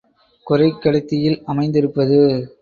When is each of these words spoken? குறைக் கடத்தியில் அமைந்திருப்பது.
குறைக் 0.43 0.81
கடத்தியில் 0.81 1.43
அமைந்திருப்பது. 1.45 2.19